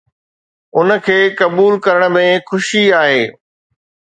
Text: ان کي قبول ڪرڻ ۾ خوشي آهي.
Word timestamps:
ان 0.77 0.87
کي 1.07 1.17
قبول 1.41 1.73
ڪرڻ 1.85 2.07
۾ 2.17 2.25
خوشي 2.49 2.83
آهي. 3.03 3.25